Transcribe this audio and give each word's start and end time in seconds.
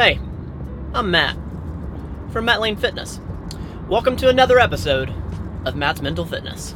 Hey, 0.00 0.18
I'm 0.94 1.10
Matt 1.10 1.36
from 2.32 2.46
Matt 2.46 2.62
Lane 2.62 2.78
Fitness. 2.78 3.20
Welcome 3.86 4.16
to 4.16 4.30
another 4.30 4.58
episode 4.58 5.12
of 5.66 5.76
Matt's 5.76 6.00
Mental 6.00 6.24
Fitness. 6.24 6.74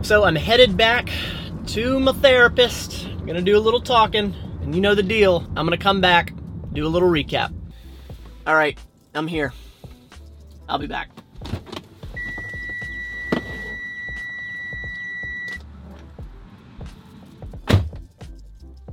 So 0.00 0.24
I'm 0.24 0.34
headed 0.34 0.78
back 0.78 1.10
to 1.66 2.00
my 2.00 2.12
therapist. 2.12 3.04
I'm 3.04 3.26
gonna 3.26 3.42
do 3.42 3.58
a 3.58 3.60
little 3.60 3.82
talking, 3.82 4.34
and 4.62 4.74
you 4.74 4.80
know 4.80 4.94
the 4.94 5.02
deal. 5.02 5.46
I'm 5.54 5.66
gonna 5.66 5.76
come 5.76 6.00
back, 6.00 6.32
do 6.72 6.86
a 6.86 6.88
little 6.88 7.10
recap. 7.10 7.52
All 8.46 8.54
right, 8.54 8.78
I'm 9.14 9.26
here. 9.26 9.52
I'll 10.70 10.78
be 10.78 10.86
back. 10.86 11.10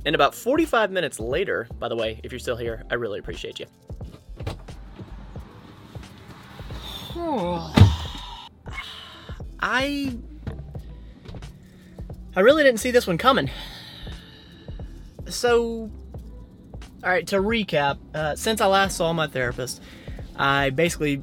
And 0.04 0.14
about 0.14 0.34
45 0.34 0.90
minutes 0.90 1.20
later, 1.20 1.68
by 1.78 1.88
the 1.88 1.96
way, 1.96 2.20
if 2.22 2.32
you're 2.32 2.38
still 2.38 2.56
here, 2.56 2.84
I 2.90 2.94
really 2.94 3.18
appreciate 3.18 3.60
you. 3.60 3.66
I 9.60 10.16
I 12.34 12.40
really 12.40 12.62
didn't 12.62 12.80
see 12.80 12.90
this 12.90 13.06
one 13.06 13.18
coming. 13.18 13.50
So, 15.26 15.90
all 17.04 17.10
right, 17.10 17.26
to 17.28 17.36
recap, 17.36 17.98
uh, 18.14 18.36
since 18.36 18.60
I 18.60 18.66
last 18.66 18.96
saw 18.96 19.12
my 19.12 19.26
therapist, 19.26 19.82
I 20.36 20.70
basically 20.70 21.22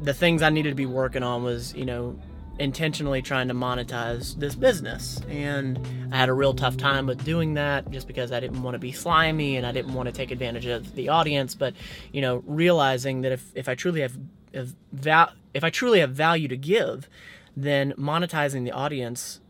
the 0.00 0.14
things 0.14 0.42
I 0.42 0.50
needed 0.50 0.70
to 0.70 0.74
be 0.74 0.86
working 0.86 1.22
on 1.22 1.42
was, 1.42 1.74
you 1.74 1.84
know, 1.84 2.18
intentionally 2.58 3.20
trying 3.22 3.48
to 3.48 3.54
monetize 3.54 4.38
this 4.38 4.54
business. 4.54 5.20
And 5.28 5.78
I 6.12 6.16
had 6.16 6.28
a 6.28 6.32
real 6.32 6.54
tough 6.54 6.76
time 6.76 7.06
with 7.06 7.24
doing 7.24 7.54
that 7.54 7.90
just 7.90 8.06
because 8.06 8.32
I 8.32 8.40
didn't 8.40 8.62
want 8.62 8.74
to 8.74 8.78
be 8.78 8.92
slimy 8.92 9.56
and 9.56 9.66
I 9.66 9.72
didn't 9.72 9.94
want 9.94 10.08
to 10.08 10.12
take 10.12 10.30
advantage 10.30 10.66
of 10.66 10.94
the 10.94 11.08
audience. 11.08 11.54
But, 11.54 11.74
you 12.12 12.20
know, 12.20 12.42
realizing 12.46 13.22
that 13.22 13.32
if, 13.32 13.50
if 13.54 13.68
I 13.68 13.74
truly 13.74 14.02
have, 14.02 14.16
if, 14.52 14.74
val- 14.92 15.32
if 15.52 15.64
I 15.64 15.70
truly 15.70 16.00
have 16.00 16.10
value 16.10 16.48
to 16.48 16.56
give, 16.56 17.08
then 17.56 17.92
monetizing 17.92 18.64
the 18.64 18.72
audience 18.72 19.40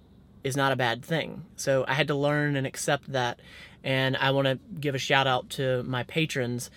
is 0.43 0.57
not 0.57 0.73
a 0.73 0.77
bad 0.77 1.05
thing. 1.05 1.45
So 1.57 1.85
I 1.89 1.95
had 1.95 2.09
to 2.09 2.15
learn 2.15 2.57
and 2.57 2.67
accept 2.67 3.13
that. 3.13 3.41
And 3.83 4.17
I 4.17 4.31
want 4.31 4.47
to 4.47 4.59
give 4.81 4.95
a 4.95 4.99
shout 4.99 5.27
out 5.27 5.51
to 5.51 5.83
my 5.83 6.05
patrons. 6.05 6.71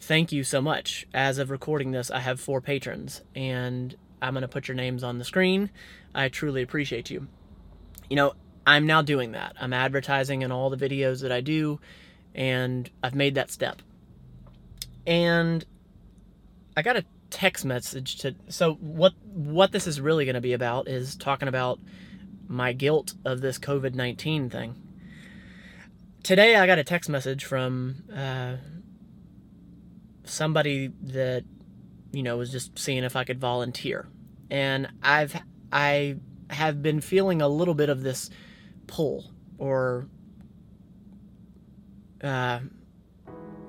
Thank 0.00 0.32
you 0.32 0.42
so 0.42 0.60
much. 0.60 1.06
As 1.14 1.38
of 1.38 1.50
recording 1.50 1.92
this, 1.92 2.10
I 2.10 2.18
have 2.20 2.40
four 2.40 2.60
patrons, 2.60 3.22
and 3.36 3.94
I'm 4.22 4.34
going 4.34 4.42
to 4.42 4.48
put 4.48 4.68
your 4.68 4.76
names 4.76 5.02
on 5.02 5.18
the 5.18 5.24
screen. 5.24 5.68
I 6.14 6.28
truly 6.28 6.62
appreciate 6.62 7.10
you. 7.10 7.26
You 8.08 8.16
know, 8.16 8.34
I'm 8.66 8.86
now 8.86 9.02
doing 9.02 9.32
that. 9.32 9.56
I'm 9.60 9.72
advertising 9.72 10.42
in 10.42 10.52
all 10.52 10.70
the 10.70 10.76
videos 10.76 11.22
that 11.22 11.32
I 11.32 11.40
do, 11.40 11.80
and 12.34 12.88
I've 13.02 13.14
made 13.14 13.34
that 13.34 13.50
step. 13.50 13.82
And 15.06 15.64
I 16.76 16.82
got 16.82 16.96
a 16.96 17.04
text 17.30 17.64
message 17.64 18.16
to 18.18 18.34
so 18.48 18.74
what 18.74 19.14
what 19.24 19.72
this 19.72 19.86
is 19.86 19.98
really 19.98 20.26
going 20.26 20.34
to 20.34 20.40
be 20.40 20.52
about 20.52 20.86
is 20.86 21.16
talking 21.16 21.48
about 21.48 21.80
my 22.46 22.74
guilt 22.74 23.14
of 23.24 23.40
this 23.40 23.58
COVID-19 23.58 24.50
thing. 24.52 24.74
Today 26.22 26.56
I 26.56 26.66
got 26.66 26.78
a 26.78 26.84
text 26.84 27.08
message 27.08 27.44
from 27.44 28.04
uh, 28.14 28.56
somebody 30.24 30.92
that 31.02 31.44
you 32.12 32.22
know, 32.22 32.36
was 32.36 32.52
just 32.52 32.78
seeing 32.78 33.04
if 33.04 33.16
I 33.16 33.24
could 33.24 33.40
volunteer. 33.40 34.06
And 34.50 34.88
I've 35.02 35.34
I 35.72 36.16
have 36.50 36.82
been 36.82 37.00
feeling 37.00 37.40
a 37.40 37.48
little 37.48 37.74
bit 37.74 37.88
of 37.88 38.02
this 38.02 38.30
pull 38.86 39.30
or 39.58 40.06
uh, 42.22 42.60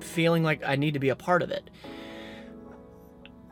feeling 0.00 0.42
like 0.42 0.62
I 0.64 0.76
need 0.76 0.94
to 0.94 1.00
be 1.00 1.08
a 1.08 1.16
part 1.16 1.42
of 1.42 1.50
it. 1.50 1.68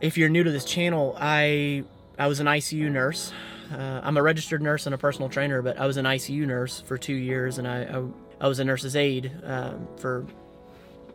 If 0.01 0.19
you're 0.19 0.29
new 0.29 0.43
to 0.45 0.51
this 0.51 0.65
channel, 0.65 1.17
I 1.19 1.85
I 2.19 2.27
was 2.27 2.41
an 2.41 2.47
ICU 2.47 2.91
nurse. 2.91 3.33
Uh, 3.73 4.01
I'm 4.03 4.19
a 4.19 4.23
registered 4.23 4.61
nurse 4.61 4.85
and 4.85 4.95
a 4.95 4.99
personal 4.99 5.31
trainer, 5.31 5.63
but 5.63 5.79
I 5.79 5.87
was 5.87 5.97
an 5.97 6.05
ICU 6.05 6.47
nurse 6.47 6.81
for 6.83 6.99
two 6.99 7.15
years, 7.15 7.59
and 7.59 7.67
I 7.67 7.85
I, 7.85 8.05
I 8.43 8.49
was 8.49 8.59
a 8.59 8.65
nurse's 8.65 8.97
aide 8.97 9.33
uh, 9.45 9.75
for 9.97 10.27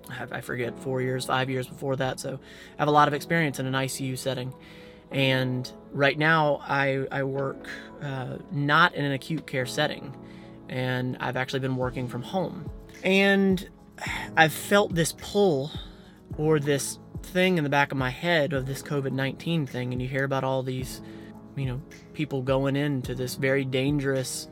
I 0.09 0.41
forget, 0.41 0.78
four 0.79 1.01
years, 1.01 1.25
five 1.25 1.50
years 1.50 1.68
before 1.68 1.95
that. 1.97 2.19
So 2.19 2.40
I 2.78 2.81
have 2.81 2.88
a 2.88 2.91
lot 2.91 3.07
of 3.07 3.13
experience 3.13 3.59
in 3.59 3.66
an 3.66 3.73
ICU 3.73 4.18
setting. 4.18 4.53
And 5.12 5.72
right 5.91 6.18
now, 6.18 6.62
I, 6.63 7.06
I 7.12 7.23
work 7.23 7.68
uh, 8.01 8.38
not 8.51 8.96
in 8.96 9.06
an 9.06 9.13
acute 9.13 9.47
care 9.47 9.66
setting, 9.66 10.16
and 10.67 11.17
I've 11.19 11.38
actually 11.38 11.62
been 11.62 11.78
working 11.78 12.07
from 12.07 12.23
home. 12.23 12.69
And 13.03 13.69
I've 14.35 14.53
felt 14.53 14.94
this 14.94 15.13
pull 15.13 15.72
or 16.38 16.59
this 16.59 17.00
thing 17.23 17.57
in 17.57 17.63
the 17.63 17.69
back 17.69 17.91
of 17.91 17.97
my 17.97 18.09
head 18.09 18.53
of 18.53 18.66
this 18.66 18.84
COVID 18.84 19.12
19 19.12 19.66
thing. 19.66 19.94
And 19.94 20.01
you 20.01 20.07
hear 20.07 20.25
about 20.25 20.44
all 20.44 20.62
these, 20.62 21.01
you 21.56 21.66
know, 21.66 21.81
people 22.13 22.41
going 22.41 22.75
into 22.75 23.16
this 23.16 23.35
very 23.35 23.63
dangerous 23.63 24.47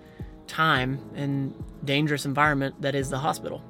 time 0.47 0.99
and 1.15 1.53
dangerous 1.83 2.25
environment 2.25 2.81
that 2.81 2.95
is 2.95 3.09
the 3.09 3.17
hospital 3.17 3.61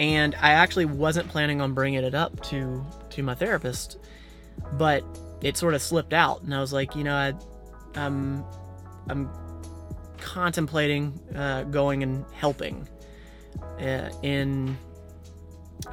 and 0.00 0.34
I 0.36 0.52
actually 0.52 0.86
wasn't 0.86 1.28
planning 1.28 1.60
on 1.60 1.74
bringing 1.74 2.02
it 2.02 2.14
up 2.14 2.42
to 2.44 2.84
to 3.10 3.22
my 3.22 3.34
therapist, 3.34 3.98
but 4.72 5.04
it 5.42 5.58
sort 5.58 5.74
of 5.74 5.82
slipped 5.82 6.14
out, 6.14 6.42
and 6.42 6.54
I 6.54 6.60
was 6.60 6.72
like, 6.72 6.96
you 6.96 7.04
know, 7.04 7.14
I, 7.14 7.34
I'm 7.94 8.42
I'm 9.08 9.30
contemplating 10.16 11.20
uh, 11.36 11.64
going 11.64 12.02
and 12.02 12.24
helping 12.32 12.88
uh, 13.78 14.08
in 14.22 14.78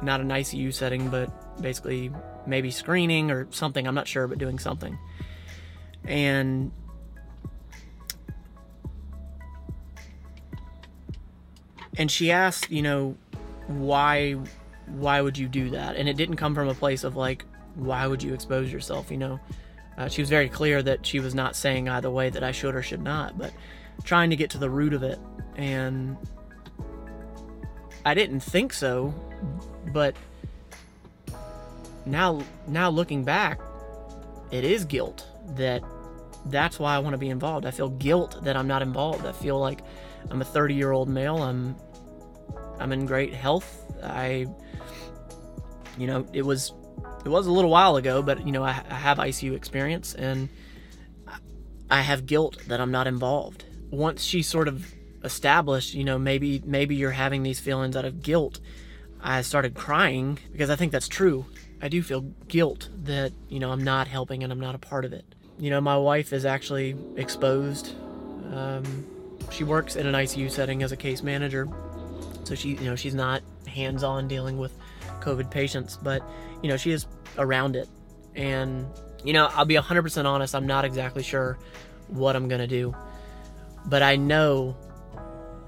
not 0.00 0.22
an 0.22 0.30
ICU 0.30 0.72
setting, 0.72 1.10
but 1.10 1.60
basically 1.60 2.10
maybe 2.46 2.70
screening 2.70 3.30
or 3.30 3.46
something. 3.50 3.86
I'm 3.86 3.94
not 3.94 4.08
sure, 4.08 4.26
but 4.26 4.38
doing 4.38 4.58
something, 4.58 4.98
and 6.04 6.72
and 11.98 12.10
she 12.10 12.30
asked, 12.30 12.70
you 12.70 12.80
know, 12.80 13.18
why 13.68 14.36
why 14.86 15.20
would 15.20 15.36
you 15.36 15.48
do 15.48 15.70
that? 15.70 15.96
And 15.96 16.08
it 16.08 16.16
didn't 16.16 16.36
come 16.36 16.54
from 16.54 16.68
a 16.68 16.74
place 16.74 17.04
of 17.04 17.14
like, 17.16 17.44
why 17.74 18.06
would 18.06 18.22
you 18.22 18.34
expose 18.34 18.72
yourself? 18.72 19.10
You 19.10 19.18
know, 19.18 19.40
uh, 19.96 20.08
she 20.08 20.22
was 20.22 20.30
very 20.30 20.48
clear 20.48 20.82
that 20.82 21.04
she 21.04 21.20
was 21.20 21.34
not 21.34 21.54
saying 21.54 21.88
either 21.88 22.10
way 22.10 22.30
that 22.30 22.42
I 22.42 22.52
should 22.52 22.74
or 22.74 22.82
should 22.82 23.02
not, 23.02 23.36
but 23.38 23.52
trying 24.04 24.30
to 24.30 24.36
get 24.36 24.50
to 24.50 24.58
the 24.58 24.70
root 24.70 24.94
of 24.94 25.02
it. 25.02 25.18
And 25.56 26.16
I 28.06 28.14
didn't 28.14 28.40
think 28.40 28.72
so, 28.72 29.12
but 29.92 30.16
now 32.06 32.42
now 32.66 32.88
looking 32.88 33.24
back, 33.24 33.60
it 34.50 34.64
is 34.64 34.84
guilt 34.84 35.26
that 35.56 35.82
that's 36.46 36.78
why 36.78 36.94
I 36.94 36.98
want 37.00 37.14
to 37.14 37.18
be 37.18 37.28
involved. 37.28 37.66
I 37.66 37.70
feel 37.70 37.90
guilt 37.90 38.42
that 38.44 38.56
I'm 38.56 38.66
not 38.66 38.82
involved. 38.82 39.26
I 39.26 39.32
feel 39.32 39.58
like 39.58 39.80
I'm 40.30 40.40
a 40.40 40.44
30 40.44 40.74
year 40.74 40.92
old 40.92 41.08
male. 41.08 41.42
I'm 41.42 41.76
I'm 42.78 42.92
in 42.92 43.06
great 43.06 43.34
health. 43.34 43.84
I, 44.02 44.46
you 45.96 46.06
know, 46.06 46.26
it 46.32 46.42
was 46.42 46.72
it 47.24 47.28
was 47.28 47.46
a 47.46 47.52
little 47.52 47.70
while 47.70 47.96
ago, 47.96 48.22
but 48.22 48.46
you 48.46 48.52
know, 48.52 48.62
I, 48.62 48.82
I 48.88 48.94
have 48.94 49.18
ICU 49.18 49.54
experience 49.54 50.14
and 50.14 50.48
I 51.90 52.02
have 52.02 52.26
guilt 52.26 52.58
that 52.68 52.80
I'm 52.80 52.90
not 52.90 53.06
involved. 53.06 53.64
Once 53.90 54.22
she 54.22 54.42
sort 54.42 54.68
of 54.68 54.94
established, 55.24 55.94
you 55.94 56.04
know, 56.04 56.18
maybe 56.18 56.62
maybe 56.64 56.94
you're 56.94 57.10
having 57.10 57.42
these 57.42 57.60
feelings 57.60 57.96
out 57.96 58.04
of 58.04 58.22
guilt. 58.22 58.60
I 59.20 59.42
started 59.42 59.74
crying 59.74 60.38
because 60.52 60.70
I 60.70 60.76
think 60.76 60.92
that's 60.92 61.08
true. 61.08 61.46
I 61.82 61.88
do 61.88 62.02
feel 62.02 62.20
guilt 62.48 62.88
that, 63.04 63.32
you 63.48 63.58
know, 63.58 63.72
I'm 63.72 63.82
not 63.82 64.06
helping 64.08 64.42
and 64.42 64.52
I'm 64.52 64.60
not 64.60 64.74
a 64.74 64.78
part 64.78 65.04
of 65.04 65.12
it. 65.12 65.24
You 65.58 65.70
know, 65.70 65.80
my 65.80 65.96
wife 65.96 66.32
is 66.32 66.44
actually 66.44 66.96
exposed. 67.16 67.94
Um, 68.52 69.06
she 69.50 69.64
works 69.64 69.96
in 69.96 70.06
an 70.06 70.14
ICU 70.14 70.50
setting 70.50 70.82
as 70.82 70.92
a 70.92 70.96
case 70.96 71.22
manager 71.22 71.68
so 72.48 72.54
she, 72.54 72.70
you 72.70 72.84
know, 72.84 72.96
she's 72.96 73.14
not 73.14 73.42
hands-on 73.66 74.26
dealing 74.26 74.56
with 74.56 74.72
COVID 75.20 75.50
patients, 75.50 75.96
but 75.96 76.22
you 76.62 76.68
know, 76.68 76.76
she 76.76 76.90
is 76.90 77.06
around 77.36 77.76
it. 77.76 77.88
And 78.34 78.86
you 79.24 79.32
know, 79.32 79.48
I'll 79.52 79.64
be 79.64 79.74
100% 79.74 80.24
honest, 80.24 80.54
I'm 80.54 80.66
not 80.66 80.84
exactly 80.84 81.22
sure 81.22 81.58
what 82.08 82.36
I'm 82.36 82.48
to 82.48 82.66
do. 82.66 82.94
But 83.86 84.02
I 84.02 84.16
know 84.16 84.76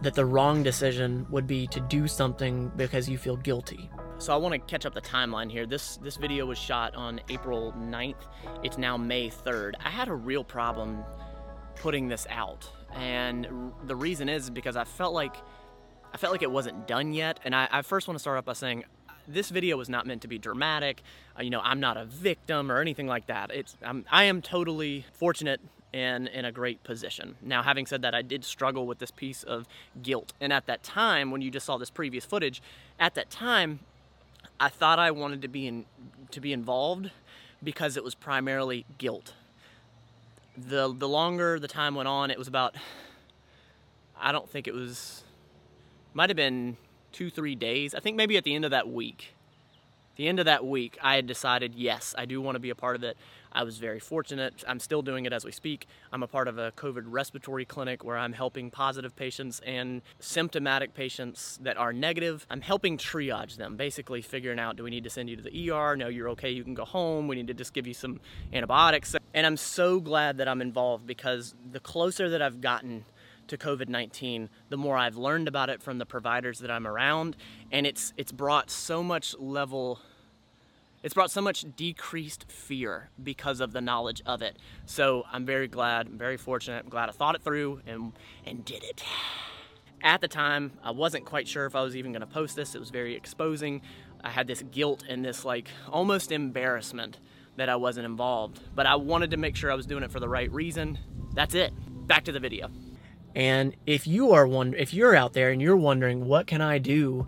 that 0.02 0.14
the 0.14 0.24
wrong 0.24 0.62
decision 0.62 1.26
would 1.30 1.46
be 1.46 1.66
to 1.68 1.80
do 1.80 2.08
something 2.08 2.72
because 2.76 3.08
you 3.08 3.18
feel 3.18 3.36
guilty. 3.36 3.90
So 4.18 4.32
I 4.32 4.36
want 4.36 4.52
to 4.52 4.58
catch 4.58 4.86
up 4.86 4.94
the 4.94 5.00
timeline 5.00 5.50
here. 5.50 5.66
This 5.66 5.96
this 5.98 6.16
video 6.16 6.46
was 6.46 6.58
shot 6.58 6.94
on 6.94 7.20
April 7.28 7.74
9th. 7.78 8.26
It's 8.62 8.78
now 8.78 8.96
May 8.96 9.28
3rd. 9.28 9.74
I 9.84 9.90
had 9.90 10.08
a 10.08 10.14
real 10.14 10.44
problem 10.44 11.04
putting 11.76 12.08
this 12.08 12.26
out. 12.30 12.70
And 12.94 13.72
the 13.84 13.96
reason 13.96 14.28
is 14.28 14.50
because 14.50 14.76
I 14.76 14.84
felt 14.84 15.14
like 15.14 15.36
I 16.12 16.16
felt 16.16 16.32
like 16.32 16.42
it 16.42 16.50
wasn't 16.50 16.86
done 16.86 17.12
yet. 17.12 17.40
And 17.44 17.54
I, 17.54 17.68
I 17.70 17.82
first 17.82 18.08
want 18.08 18.16
to 18.16 18.20
start 18.20 18.38
off 18.38 18.44
by 18.44 18.52
saying 18.52 18.84
this 19.28 19.50
video 19.50 19.76
was 19.76 19.88
not 19.88 20.06
meant 20.06 20.22
to 20.22 20.28
be 20.28 20.38
dramatic. 20.38 21.02
Uh, 21.38 21.42
you 21.42 21.50
know, 21.50 21.60
I'm 21.62 21.80
not 21.80 21.96
a 21.96 22.04
victim 22.04 22.70
or 22.70 22.80
anything 22.80 23.06
like 23.06 23.26
that. 23.26 23.50
It's 23.52 23.76
I'm, 23.82 24.04
I 24.10 24.24
am 24.24 24.42
totally 24.42 25.06
fortunate 25.12 25.60
and 25.92 26.28
in 26.28 26.44
a 26.44 26.52
great 26.52 26.82
position. 26.84 27.36
Now, 27.42 27.62
having 27.62 27.86
said 27.86 28.02
that, 28.02 28.14
I 28.14 28.22
did 28.22 28.44
struggle 28.44 28.86
with 28.86 28.98
this 28.98 29.10
piece 29.10 29.42
of 29.42 29.66
guilt. 30.00 30.32
And 30.40 30.52
at 30.52 30.66
that 30.66 30.82
time, 30.82 31.30
when 31.30 31.42
you 31.42 31.50
just 31.50 31.66
saw 31.66 31.78
this 31.78 31.90
previous 31.90 32.24
footage, 32.24 32.62
at 32.98 33.14
that 33.14 33.30
time, 33.30 33.80
I 34.58 34.68
thought 34.68 34.98
I 34.98 35.10
wanted 35.10 35.42
to 35.42 35.48
be 35.48 35.66
in, 35.66 35.86
to 36.30 36.40
be 36.40 36.52
involved 36.52 37.10
because 37.62 37.96
it 37.96 38.04
was 38.04 38.14
primarily 38.14 38.86
guilt. 38.98 39.34
The 40.56 40.92
the 40.92 41.08
longer 41.08 41.58
the 41.58 41.68
time 41.68 41.94
went 41.94 42.08
on, 42.08 42.30
it 42.30 42.38
was 42.38 42.48
about 42.48 42.74
I 44.20 44.32
don't 44.32 44.48
think 44.48 44.68
it 44.68 44.74
was 44.74 45.22
might 46.12 46.30
have 46.30 46.36
been 46.36 46.76
2-3 47.12 47.58
days. 47.58 47.94
I 47.94 48.00
think 48.00 48.16
maybe 48.16 48.36
at 48.36 48.44
the 48.44 48.54
end 48.54 48.64
of 48.64 48.70
that 48.70 48.88
week 48.88 49.34
the 50.20 50.28
end 50.28 50.38
of 50.38 50.44
that 50.44 50.66
week, 50.66 50.98
I 51.00 51.16
had 51.16 51.26
decided, 51.26 51.74
yes, 51.74 52.14
I 52.18 52.26
do 52.26 52.42
want 52.42 52.56
to 52.56 52.60
be 52.60 52.68
a 52.68 52.74
part 52.74 52.94
of 52.94 53.02
it. 53.02 53.16
I 53.52 53.62
was 53.62 53.78
very 53.78 53.98
fortunate. 53.98 54.62
I'm 54.68 54.78
still 54.78 55.00
doing 55.00 55.24
it 55.24 55.32
as 55.32 55.46
we 55.46 55.50
speak. 55.50 55.88
I'm 56.12 56.22
a 56.22 56.26
part 56.26 56.46
of 56.46 56.58
a 56.58 56.72
COVID 56.72 57.04
respiratory 57.06 57.64
clinic 57.64 58.04
where 58.04 58.18
I'm 58.18 58.34
helping 58.34 58.70
positive 58.70 59.16
patients 59.16 59.62
and 59.64 60.02
symptomatic 60.18 60.92
patients 60.92 61.58
that 61.62 61.78
are 61.78 61.94
negative. 61.94 62.46
I'm 62.50 62.60
helping 62.60 62.98
triage 62.98 63.56
them, 63.56 63.78
basically 63.78 64.20
figuring 64.20 64.58
out 64.58 64.76
do 64.76 64.84
we 64.84 64.90
need 64.90 65.04
to 65.04 65.10
send 65.10 65.30
you 65.30 65.36
to 65.36 65.42
the 65.42 65.70
ER? 65.70 65.96
No, 65.96 66.08
you're 66.08 66.28
okay, 66.30 66.50
you 66.50 66.64
can 66.64 66.74
go 66.74 66.84
home. 66.84 67.26
We 67.26 67.36
need 67.36 67.46
to 67.46 67.54
just 67.54 67.72
give 67.72 67.86
you 67.86 67.94
some 67.94 68.20
antibiotics. 68.52 69.16
And 69.32 69.46
I'm 69.46 69.56
so 69.56 70.00
glad 70.00 70.36
that 70.36 70.48
I'm 70.48 70.60
involved 70.60 71.06
because 71.06 71.54
the 71.72 71.80
closer 71.80 72.28
that 72.28 72.42
I've 72.42 72.60
gotten 72.60 73.06
to 73.50 73.58
COVID-19, 73.58 74.48
the 74.68 74.76
more 74.76 74.96
I've 74.96 75.16
learned 75.16 75.46
about 75.46 75.68
it 75.68 75.82
from 75.82 75.98
the 75.98 76.06
providers 76.06 76.58
that 76.60 76.70
I'm 76.70 76.86
around, 76.86 77.36
and 77.70 77.86
it's 77.86 78.12
it's 78.16 78.32
brought 78.32 78.70
so 78.70 79.02
much 79.02 79.36
level 79.38 80.00
it's 81.02 81.14
brought 81.14 81.30
so 81.30 81.40
much 81.40 81.64
decreased 81.76 82.44
fear 82.50 83.08
because 83.22 83.60
of 83.60 83.72
the 83.72 83.80
knowledge 83.80 84.20
of 84.26 84.42
it. 84.42 84.58
So 84.84 85.24
I'm 85.32 85.46
very 85.46 85.66
glad, 85.66 86.08
I'm 86.08 86.18
very 86.18 86.36
fortunate, 86.36 86.84
I'm 86.84 86.90
glad 86.90 87.08
I 87.08 87.12
thought 87.12 87.34
it 87.34 87.42
through 87.42 87.80
and, 87.86 88.12
and 88.44 88.64
did 88.66 88.84
it. 88.84 89.02
At 90.02 90.20
the 90.20 90.28
time, 90.28 90.72
I 90.82 90.90
wasn't 90.90 91.24
quite 91.24 91.48
sure 91.48 91.64
if 91.64 91.74
I 91.74 91.82
was 91.82 91.96
even 91.96 92.12
gonna 92.12 92.26
post 92.26 92.54
this. 92.54 92.74
It 92.74 92.80
was 92.80 92.90
very 92.90 93.14
exposing. 93.14 93.80
I 94.22 94.28
had 94.28 94.46
this 94.46 94.62
guilt 94.70 95.04
and 95.08 95.24
this 95.24 95.42
like 95.42 95.68
almost 95.88 96.32
embarrassment 96.32 97.18
that 97.56 97.70
I 97.70 97.76
wasn't 97.76 98.04
involved. 98.04 98.60
But 98.74 98.86
I 98.86 98.96
wanted 98.96 99.30
to 99.30 99.36
make 99.38 99.56
sure 99.56 99.72
I 99.72 99.74
was 99.74 99.86
doing 99.86 100.02
it 100.02 100.10
for 100.10 100.20
the 100.20 100.28
right 100.28 100.52
reason. 100.52 100.98
That's 101.32 101.54
it. 101.54 101.72
Back 102.06 102.24
to 102.24 102.32
the 102.32 102.40
video. 102.40 102.70
And 103.34 103.76
if 103.86 104.06
you 104.06 104.32
are 104.32 104.46
one 104.46 104.74
if 104.74 104.92
you're 104.92 105.14
out 105.14 105.32
there 105.32 105.50
and 105.50 105.62
you're 105.62 105.76
wondering 105.76 106.26
what 106.26 106.46
can 106.46 106.60
I 106.60 106.78
do 106.78 107.26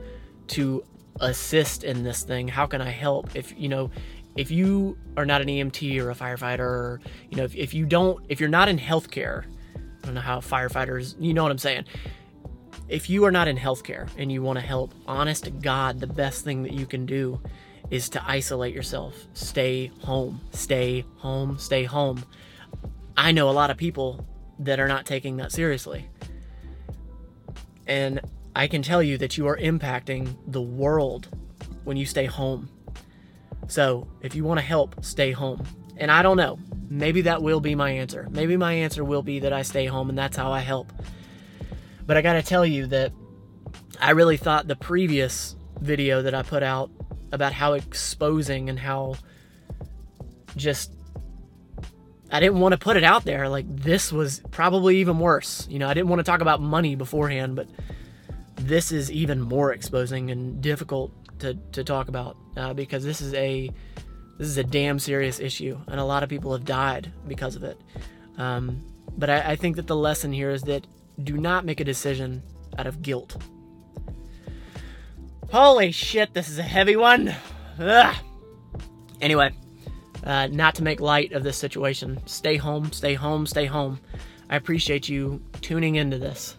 to 0.49 0.85
assist 1.21 1.85
in 1.85 2.03
this 2.03 2.23
thing? 2.23 2.49
How 2.49 2.67
can 2.67 2.81
I 2.81 2.91
help? 2.91 3.37
If 3.37 3.59
you 3.59 3.69
know, 3.69 3.91
if 4.37 4.51
you 4.51 4.97
are 5.17 5.27
not 5.27 5.41
an 5.41 5.49
EMT 5.49 6.01
or 6.01 6.11
a 6.11 6.15
firefighter, 6.15 6.61
or, 6.61 7.01
you 7.31 7.37
know, 7.37 7.45
if, 7.45 7.55
if 7.55 7.75
you 7.75 7.87
don't, 7.87 8.25
if 8.29 8.41
you're 8.41 8.49
not 8.49 8.69
in 8.69 8.79
healthcare, 8.79 9.45
I 9.77 10.07
don't 10.07 10.15
know 10.15 10.21
how 10.21 10.41
firefighters, 10.41 11.15
you 11.21 11.35
know 11.35 11.43
what 11.43 11.53
I'm 11.53 11.59
saying. 11.59 11.85
If 12.89 13.09
you 13.09 13.25
are 13.25 13.31
not 13.31 13.49
in 13.49 13.57
healthcare 13.57 14.09
and 14.19 14.33
you 14.33 14.43
want 14.43 14.59
to 14.59 14.65
help, 14.65 14.95
honest 15.07 15.45
to 15.45 15.51
God, 15.51 16.01
the 16.01 16.07
best 16.07 16.45
thing 16.45 16.63
that 16.63 16.73
you 16.73 16.87
can 16.87 17.07
do 17.07 17.41
is 17.91 18.09
to 18.11 18.23
isolate 18.27 18.75
yourself. 18.75 19.27
Stay 19.35 19.93
home, 20.01 20.41
stay 20.51 21.05
home, 21.17 21.59
stay 21.59 21.85
home. 21.85 22.25
I 23.17 23.33
know 23.33 23.49
a 23.49 23.53
lot 23.53 23.71
of 23.71 23.77
people 23.77 24.27
that 24.65 24.81
are 24.81 24.89
not 24.89 25.07
taking 25.07 25.37
that 25.39 25.53
seriously. 25.53 26.09
And 27.87 28.21
I 28.55 28.67
can 28.67 28.83
tell 28.83 29.03
you 29.03 29.19
that 29.19 29.37
you 29.37 29.47
are 29.47 29.57
impacting 29.57 30.37
the 30.47 30.63
world 30.63 31.29
when 31.85 31.97
you 31.97 32.07
stay 32.07 32.27
home. 32.27 32.69
So, 33.69 34.09
if 34.21 34.35
you 34.35 34.45
want 34.45 34.61
to 34.61 34.67
help, 34.67 35.05
stay 35.05 35.33
home. 35.33 35.65
And 35.97 36.11
I 36.11 36.23
don't 36.23 36.37
know, 36.37 36.59
maybe 36.89 37.23
that 37.23 37.43
will 37.43 37.61
be 37.61 37.75
my 37.75 37.91
answer. 37.91 38.29
Maybe 38.31 38.57
my 38.57 38.73
answer 38.73 39.05
will 39.05 39.23
be 39.23 39.41
that 39.41 39.53
I 39.53 39.63
stay 39.63 39.87
home 39.87 40.09
and 40.09 40.19
that's 40.19 40.37
how 40.37 40.53
I 40.53 40.61
help. 40.61 40.93
But 42.07 42.17
I 42.17 42.23
got 42.23 42.35
to 42.35 42.43
tell 42.43 42.67
you 42.67 42.87
that 42.87 43.13
I 44.01 44.11
really 44.11 44.37
thought 44.37 44.67
the 44.67 44.77
previous 44.77 45.57
video 45.81 46.23
that 46.23 46.35
I 46.35 46.43
put 46.43 46.63
out 46.63 46.91
about 47.31 47.53
how 47.53 47.75
exposing 47.75 48.69
and 48.69 48.79
how 48.79 49.15
just 50.57 50.93
I 52.33 52.41
didn't 52.41 52.61
want 52.61 52.73
to 52.73 52.79
put 52.79 52.97
it 52.97 53.05
out 53.05 53.25
there 53.25 53.49
like 53.49 53.67
this 53.69 54.11
was 54.11 54.41
probably 54.51 54.97
even 54.97 55.19
worse. 55.19 55.69
You 55.71 55.79
know, 55.79 55.87
I 55.87 55.95
didn't 55.95 56.09
want 56.09 56.21
to 56.21 56.25
talk 56.25 56.41
about 56.41 56.63
money 56.63 56.97
beforehand, 56.97 57.55
but 57.55 57.69
this 58.57 58.91
is 58.91 59.13
even 59.13 59.41
more 59.41 59.73
exposing 59.73 60.31
and 60.31 60.63
difficult 60.63 61.13
to, 61.41 61.55
to 61.73 61.85
talk 61.85 62.09
about 62.09 62.37
uh, 62.57 62.73
because 62.73 63.05
this 63.05 63.21
is 63.21 63.35
a 63.35 63.71
this 64.39 64.49
is 64.49 64.57
a 64.57 64.65
damn 64.65 64.99
serious 64.99 65.41
issue 65.41 65.79
and 65.89 66.01
a 66.01 66.05
lot 66.05 66.23
of 66.23 66.29
people 66.29 66.53
have 66.53 66.65
died 66.65 67.13
because 67.27 67.57
of 67.57 67.65
it 67.65 67.79
um, 68.39 68.81
but 69.17 69.29
I, 69.29 69.53
I 69.53 69.57
think 69.57 69.77
that 69.77 69.87
the 69.87 69.97
lesson 69.97 70.33
here 70.33 70.51
is 70.51 70.63
that 70.63 70.87
do 71.23 71.37
not 71.37 71.65
make 71.65 71.81
a 71.81 71.85
decision 71.85 72.43
out 72.79 72.87
of 72.87 73.03
guilt 73.03 73.37
holy 75.51 75.91
shit 75.93 76.33
this 76.33 76.49
is 76.49 76.59
a 76.59 76.63
heavy 76.63 76.97
one 76.97 77.35
Ugh. 77.79 78.17
anyway 79.21 79.53
uh, 80.25 80.47
not 80.49 80.75
to 80.75 80.83
make 80.83 81.01
light 81.01 81.33
of 81.33 81.43
this 81.43 81.57
situation 81.57 82.21
stay 82.27 82.57
home 82.57 82.93
stay 82.93 83.15
home 83.15 83.47
stay 83.47 83.67
home 83.67 83.99
i 84.51 84.57
appreciate 84.57 85.09
you 85.09 85.43
tuning 85.61 85.97
into 85.97 86.19
this 86.19 86.57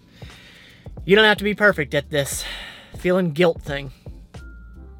you 1.05 1.15
don't 1.15 1.25
have 1.25 1.37
to 1.37 1.43
be 1.43 1.53
perfect 1.53 1.93
at 1.93 2.09
this 2.09 2.45
feeling 2.97 3.31
guilt 3.31 3.61
thing. 3.61 3.91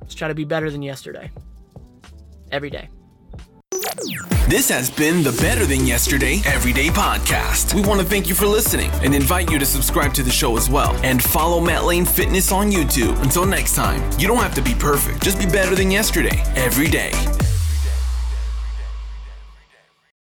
Let's 0.02 0.16
try 0.16 0.28
to 0.28 0.36
be 0.36 0.44
better 0.44 0.70
than 0.70 0.82
yesterday. 0.82 1.32
Every 2.52 2.70
day. 2.70 2.90
This 4.50 4.70
has 4.70 4.90
been 4.90 5.24
the 5.24 5.36
Better 5.42 5.66
Than 5.66 5.88
Yesterday 5.88 6.42
Everyday 6.46 6.90
Podcast. 6.90 7.74
We 7.74 7.82
want 7.82 8.02
to 8.02 8.06
thank 8.06 8.28
you 8.28 8.36
for 8.36 8.46
listening 8.46 8.92
and 9.02 9.16
invite 9.16 9.50
you 9.50 9.58
to 9.58 9.66
subscribe 9.66 10.14
to 10.16 10.24
the 10.24 10.30
show 10.30 10.58
as 10.58 10.70
well 10.70 10.94
and 11.04 11.24
follow 11.24 11.62
Matt 11.62 11.86
Lane 11.86 12.06
Fitness 12.06 12.52
on 12.52 12.70
YouTube. 12.70 13.20
Until 13.24 13.46
next 13.46 13.74
time, 13.74 14.08
you 14.20 14.28
don't 14.28 14.38
have 14.38 14.54
to 14.56 14.62
be 14.62 14.76
perfect, 14.76 15.24
just 15.24 15.40
be 15.40 15.46
better 15.46 15.74
than 15.74 15.90
yesterday 15.90 16.44
every 16.56 16.88
day. 16.88 17.12